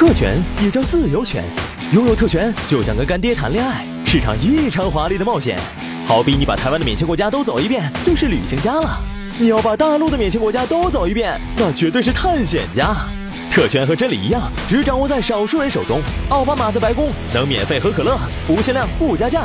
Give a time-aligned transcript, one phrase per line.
[0.00, 1.44] 特权也叫自由权，
[1.92, 5.58] 拥有特权就像跟干爹谈恋爱，是场异常华丽的冒险。
[6.06, 8.98] 好比你把台湾的免签国家都走一遍，就是旅行家了；
[9.38, 12.96] 你要把大陆的免签国家都走一遍，那绝对是探险家。
[13.50, 16.00] 特权和真理一样，只掌握在少数人手中。
[16.30, 19.40] 奥巴马在白宫能免费喝可乐，不限量不加价；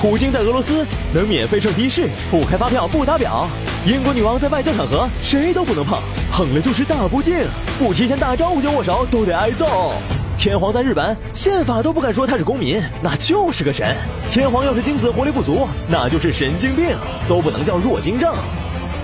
[0.00, 0.84] 普京在俄罗斯
[1.14, 3.46] 能免费乘的士，不开发票不打表；
[3.86, 6.02] 英国女王在外交场合谁都不能碰，
[6.32, 7.36] 碰了就是大不敬，
[7.78, 9.92] 不提前打招呼就握手都得挨揍。
[10.38, 13.94] 天皇在日本宪法都不敢说他是公民，那就是个神。
[14.30, 16.96] 天皇要是精子活力不足，那就是神经病，
[17.28, 18.32] 都不能叫弱精症。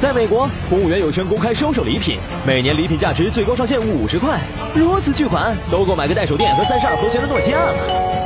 [0.00, 4.40] 在美国，公务员有权公开收受礼品，每年礼品价值最高上限五十块，
[4.74, 7.74] 如此巨款都够买个带手电和三十二和弦的诺基亚了。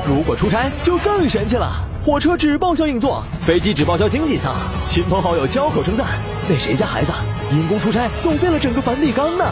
[0.07, 4.55] 如果出差就更神奇了，火车只报销硬座，飞机只报销经济舱，
[4.87, 6.07] 亲朋好友交口称赞，
[6.49, 7.13] 那谁家孩子
[7.53, 9.45] 因公出差走遍了整个梵蒂冈呢？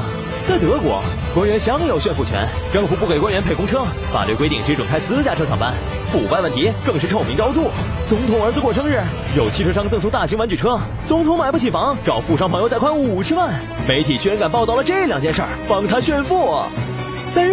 [0.48, 1.02] 在德国，
[1.34, 5.74] 官员享有炫富权，政府不给官员配公车，法律规定只准开私家车上班，
[6.10, 7.64] 腐败问题更是臭名昭著。
[8.06, 8.98] 总统儿子过生日，
[9.36, 13.52] 有汽车商赠送大型玩具车；总统买不起房，找富商朋友贷款五十万。
[13.86, 16.62] 媒体居然敢报道了这两件事儿，帮他炫富。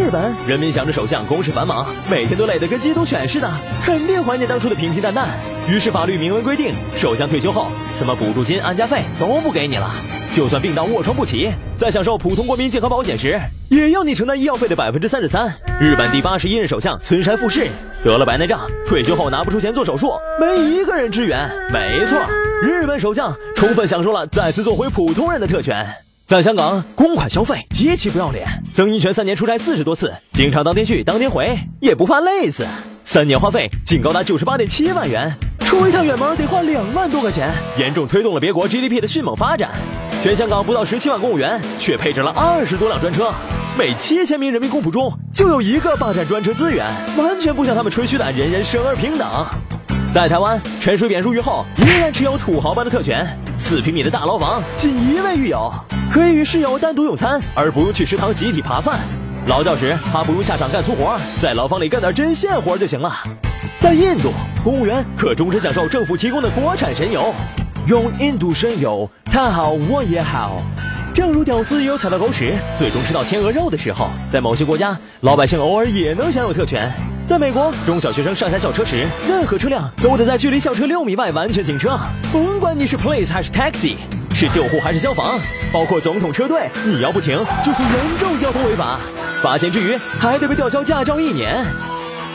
[0.06, 3.52] 日本，人民想着首相公事繁忙，每天都累得跟缉毒犬似的，
[3.84, 5.30] 肯定怀念当初的平平淡淡。
[5.68, 9.92] 于是法律明文规定，首相退休后，什么补助金、安家费都不给你了。
[10.32, 15.52] 就算病到卧床不起，在享受普通国民健康保险时，也要你承担医药费的百分之三十三。
[15.82, 17.68] 日本第八十一任首相村山富士
[18.04, 21.50] 得了白内障，退休后拿不出钱做手术，没一个人支援。
[21.74, 22.20] 没错，
[22.62, 25.84] 日本首相充分享受了再次做回普通人的特权。
[26.28, 32.66] 在香港，公款消费极其不要脸，曾荫权三年出差四十多次，经常当天去当天回，也不怕累死。
[33.04, 39.70] 三年花费竟高达九十八点七万元，出一趟远门得花两万多块钱，严重推动了别国 GDP 的迅猛发展。
[40.24, 43.32] 全香港不到十七万公务员，却配置了二十多辆专车，
[43.78, 46.88] 每七千名人民公仆中就有一个霸占专车资源，
[47.18, 49.28] 完全不像他们吹嘘的人人生而平等。
[50.12, 53.28] 在台湾，陈水扁入狱后依然持有土豪般的特权，
[53.60, 55.72] 四平米的大牢房，仅一位狱友，
[56.12, 59.00] 可以与室友单独用餐，而不用去食堂集体扒饭。
[59.48, 63.14] 劳教时，他不如下场干粗活，在牢房里干点针线活就行了。
[63.80, 64.32] 在印度，
[64.64, 67.34] 公务员可终身享受政府提供的国产神油。
[67.86, 70.62] 用印度神油，他好我也好。
[71.14, 76.92] 正如屌丝也有踩到狗屎，最终吃到天鹅肉的时候，在某些国家，老百姓偶尔也能享有特权。
[77.28, 81.98] 在美国，中小学生上下校车时，任何车辆都得在距离校车六米外完全停车，
[82.34, 83.96] 甭管你是 police 还是 taxi，
[84.36, 85.40] 是救护还是消防，
[85.72, 89.00] 包括总统车队，你要不停就是严重交通违法，
[89.42, 91.66] 罚钱之余还得被吊销驾照一年。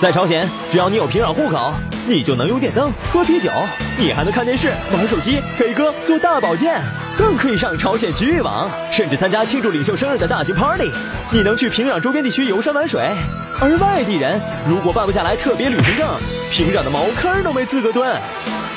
[0.01, 1.75] 在朝鲜，只要你有平壤户口。
[2.07, 3.51] 你就能用电灯喝啤酒，
[3.99, 6.81] 你还能看电视、玩手机、K 歌、做大保健，
[7.17, 10.91] 更可以上朝鲜局域网，甚至参加庆祝领袖生日的大型 party。
[11.31, 13.15] 你能去平壤周边地区游山玩水，
[13.61, 16.09] 而外地人如果办不下来特别旅行证，
[16.51, 18.11] 平壤的茅坑都没资格蹲。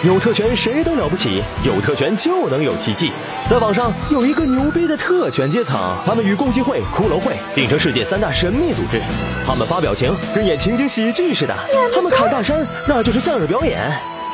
[0.05, 3.13] 有特权谁都了不起，有特权就能有奇迹。
[3.49, 9.01] 在网上有一个牛逼的特权阶层，他们与共济会、骷髅会并称世界三大神秘组织。
[9.47, 11.55] 他们发表情跟演情景喜剧似的，
[11.95, 13.79] 他们侃大山那就是相声表演，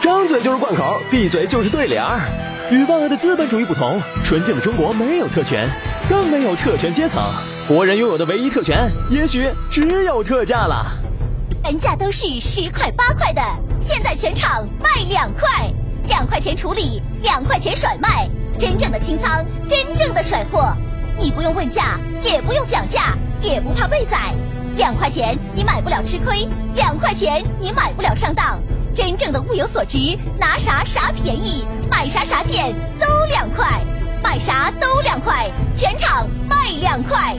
[0.02, 2.22] 张嘴就是贯口，闭嘴就是对联儿。
[2.72, 5.70] 与万恶的资本主义不同，纯净的中国没有特权，
[6.10, 7.22] 更没有特权阶层。
[7.68, 10.88] 国人拥有的唯一特权，也许只有特价了。
[11.66, 13.42] 原价都是十块八块的，
[13.80, 15.72] 现在全场卖两块，
[16.08, 18.30] 两块钱处理，两块钱甩卖，
[18.60, 20.76] 真正的清仓，真正的甩货，
[21.18, 24.34] 你不用问价，也不用讲价，也不怕被宰，
[24.76, 26.46] 两块钱你买不了吃亏，
[26.76, 28.60] 两块钱你买不了上当，
[28.94, 33.82] 真正的物有所值，拿啥啥便宜，买啥啥件都两块，
[34.22, 37.38] 买啥都两块，全场卖两块。